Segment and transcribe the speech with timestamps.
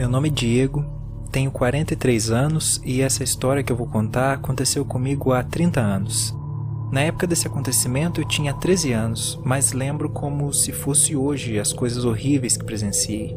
[0.00, 0.82] Meu nome é Diego,
[1.30, 6.34] tenho 43 anos e essa história que eu vou contar aconteceu comigo há 30 anos.
[6.90, 11.74] Na época desse acontecimento eu tinha 13 anos, mas lembro como se fosse hoje as
[11.74, 13.36] coisas horríveis que presenciei.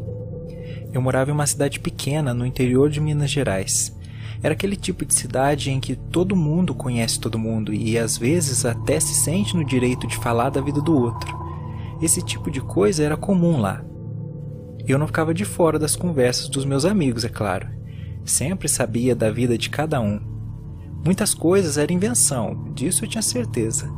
[0.93, 3.93] Eu morava em uma cidade pequena no interior de Minas Gerais.
[4.42, 8.64] Era aquele tipo de cidade em que todo mundo conhece todo mundo e às vezes
[8.64, 11.37] até se sente no direito de falar da vida do outro.
[12.01, 13.84] Esse tipo de coisa era comum lá.
[14.86, 17.68] Eu não ficava de fora das conversas dos meus amigos, é claro.
[18.25, 20.19] Sempre sabia da vida de cada um.
[21.06, 23.89] Muitas coisas eram invenção, disso eu tinha certeza.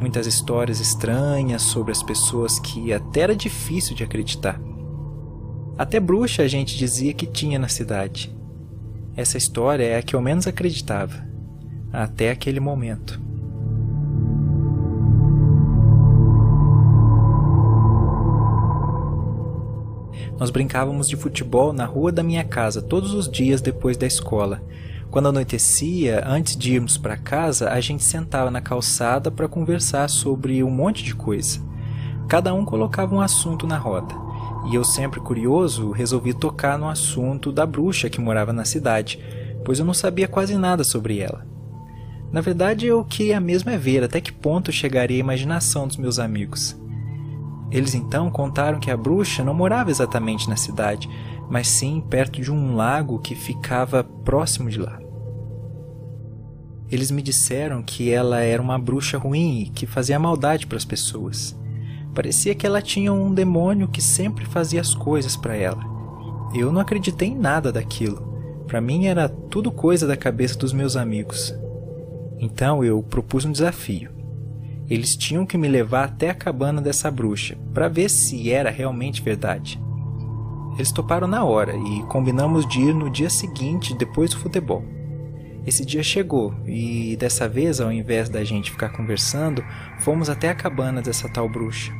[0.00, 4.60] Muitas histórias estranhas sobre as pessoas que até era difícil de acreditar.
[5.76, 8.36] Até bruxa a gente dizia que tinha na cidade.
[9.16, 11.26] Essa história é a que eu menos acreditava,
[11.92, 13.27] até aquele momento.
[20.38, 24.62] Nós brincávamos de futebol na rua da minha casa todos os dias depois da escola.
[25.10, 30.62] Quando anoitecia, antes de irmos para casa, a gente sentava na calçada para conversar sobre
[30.62, 31.60] um monte de coisa.
[32.28, 34.14] Cada um colocava um assunto na roda.
[34.70, 39.18] E eu, sempre curioso, resolvi tocar no assunto da bruxa que morava na cidade,
[39.64, 41.44] pois eu não sabia quase nada sobre ela.
[42.30, 46.18] Na verdade, eu queria mesmo é ver até que ponto chegaria a imaginação dos meus
[46.18, 46.76] amigos.
[47.70, 51.08] Eles então contaram que a bruxa não morava exatamente na cidade,
[51.50, 54.98] mas sim perto de um lago que ficava próximo de lá.
[56.90, 60.84] Eles me disseram que ela era uma bruxa ruim e que fazia maldade para as
[60.84, 61.54] pessoas.
[62.14, 65.82] Parecia que ela tinha um demônio que sempre fazia as coisas para ela.
[66.54, 68.26] Eu não acreditei em nada daquilo.
[68.66, 71.54] Para mim era tudo coisa da cabeça dos meus amigos.
[72.38, 74.17] Então eu propus um desafio.
[74.88, 79.20] Eles tinham que me levar até a cabana dessa bruxa para ver se era realmente
[79.20, 79.80] verdade.
[80.76, 84.84] Eles toparam na hora e combinamos de ir no dia seguinte, depois do futebol.
[85.66, 89.62] Esse dia chegou e dessa vez, ao invés da gente ficar conversando,
[89.98, 91.92] fomos até a cabana dessa tal bruxa.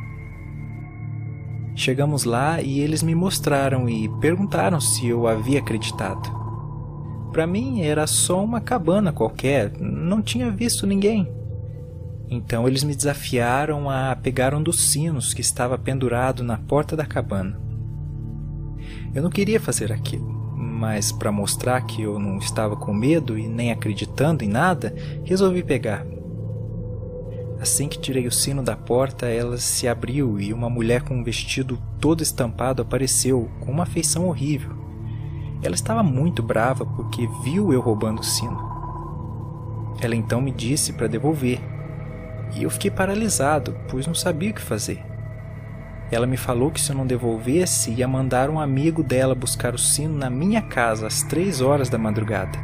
[1.75, 6.38] Chegamos lá e eles me mostraram e perguntaram se eu havia acreditado.
[7.31, 11.38] Para mim era só uma cabana qualquer, não tinha visto ninguém.
[12.31, 17.06] Então eles me desafiaram a pegar um dos sinos que estava pendurado na porta da
[17.06, 17.59] cabana.
[19.15, 23.49] Eu não queria fazer aquilo, mas para mostrar que eu não estava com medo e
[23.49, 24.94] nem acreditando em nada,
[25.25, 26.06] resolvi pegar.
[27.61, 31.25] Assim que tirei o sino da porta, ela se abriu e uma mulher com um
[31.25, 34.71] vestido todo estampado apareceu, com uma feição horrível.
[35.61, 38.69] Ela estava muito brava porque viu eu roubando o sino.
[40.00, 41.61] Ela então me disse para devolver,
[42.54, 45.03] e eu fiquei paralisado, pois não sabia o que fazer.
[46.10, 49.78] Ela me falou que se eu não devolvesse, ia mandar um amigo dela buscar o
[49.78, 52.58] sino na minha casa às três horas da madrugada.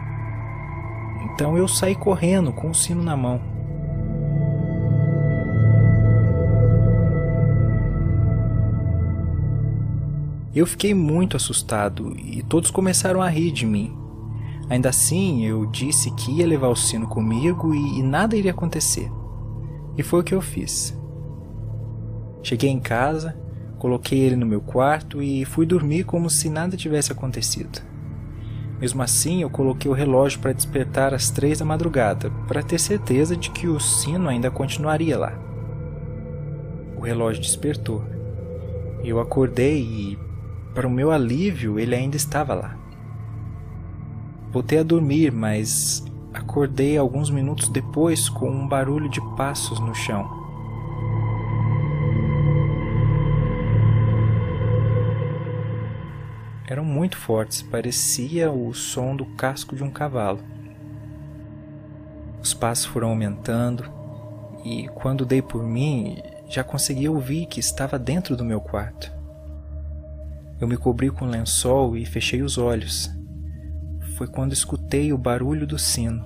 [1.25, 3.41] Então eu saí correndo com o sino na mão.
[10.55, 13.93] Eu fiquei muito assustado e todos começaram a rir de mim.
[14.71, 19.11] Ainda assim, eu disse que ia levar o sino comigo e, e nada iria acontecer.
[19.97, 20.97] E foi o que eu fiz.
[22.43, 23.37] Cheguei em casa,
[23.79, 27.81] coloquei ele no meu quarto e fui dormir como se nada tivesse acontecido.
[28.81, 33.37] Mesmo assim, eu coloquei o relógio para despertar às três da madrugada, para ter certeza
[33.37, 35.39] de que o sino ainda continuaria lá.
[36.97, 38.05] O relógio despertou.
[39.03, 40.19] Eu acordei e,
[40.75, 42.77] para o meu alívio, ele ainda estava lá.
[44.51, 50.29] Voltei a dormir, mas Acordei alguns minutos depois com um barulho de passos no chão.
[56.67, 60.41] Eram muito fortes, parecia o som do casco de um cavalo.
[62.43, 63.85] Os passos foram aumentando
[64.65, 69.13] e, quando dei por mim, já consegui ouvir que estava dentro do meu quarto.
[70.61, 73.09] Eu me cobri com um lençol e fechei os olhos
[74.17, 76.25] foi quando escutei o barulho do sino.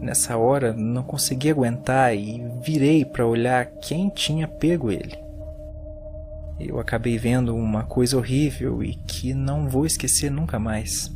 [0.00, 5.18] Nessa hora não consegui aguentar e virei para olhar quem tinha pego ele.
[6.60, 11.12] Eu acabei vendo uma coisa horrível e que não vou esquecer nunca mais.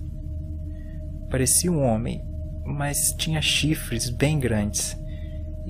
[1.30, 2.24] Parecia um homem,
[2.64, 5.00] mas tinha chifres bem grandes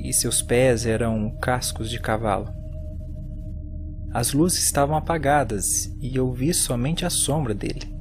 [0.03, 2.53] e seus pés eram cascos de cavalo.
[4.13, 7.95] As luzes estavam apagadas e eu vi somente a sombra dele.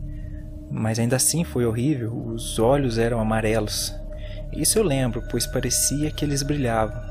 [0.72, 3.94] Mas ainda assim foi horrível, os olhos eram amarelos
[4.52, 7.10] Isso eu lembro, pois parecia que eles brilhavam.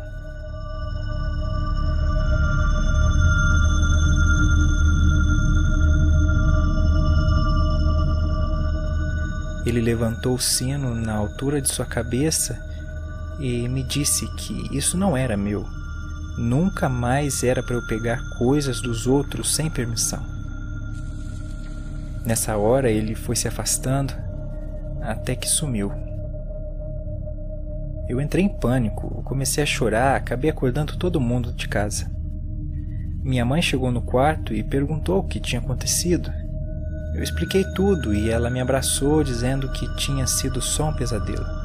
[9.65, 12.59] Ele levantou o sino na altura de sua cabeça
[13.39, 15.67] e me disse que isso não era meu.
[16.37, 20.23] Nunca mais era para eu pegar coisas dos outros sem permissão.
[22.25, 24.15] Nessa hora ele foi se afastando
[25.01, 25.91] até que sumiu.
[28.09, 32.11] Eu entrei em pânico, comecei a chorar, acabei acordando todo mundo de casa.
[33.23, 36.33] Minha mãe chegou no quarto e perguntou o que tinha acontecido.
[37.15, 41.58] Eu expliquei tudo e ela me abraçou dizendo que tinha sido só um pesadelo.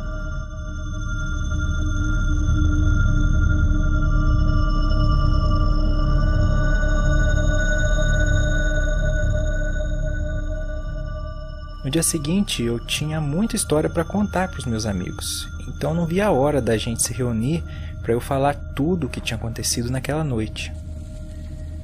[11.93, 16.25] Dia seguinte, eu tinha muita história para contar para os meus amigos, então não via
[16.25, 17.63] a hora da gente se reunir
[18.01, 20.73] para eu falar tudo o que tinha acontecido naquela noite.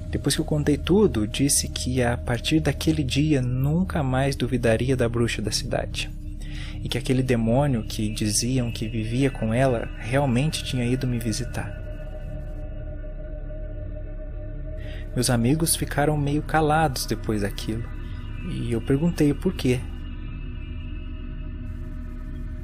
[0.09, 5.07] Depois que eu contei tudo, disse que a partir daquele dia nunca mais duvidaria da
[5.07, 6.09] bruxa da cidade.
[6.83, 11.79] E que aquele demônio que diziam que vivia com ela realmente tinha ido me visitar.
[15.13, 17.87] Meus amigos ficaram meio calados depois daquilo,
[18.51, 19.79] e eu perguntei o porquê.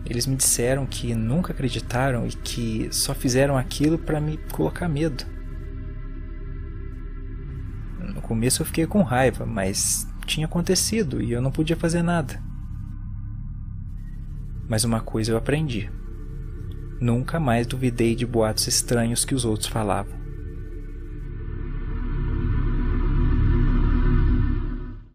[0.05, 5.35] Eles me disseram que nunca acreditaram e que só fizeram aquilo para me colocar medo
[8.25, 12.41] começo eu fiquei com raiva, mas tinha acontecido e eu não podia fazer nada.
[14.67, 15.91] Mas uma coisa eu aprendi:
[16.99, 20.24] nunca mais duvidei de boatos estranhos que os outros falavam.